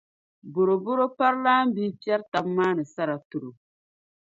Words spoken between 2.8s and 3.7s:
sara tiri o.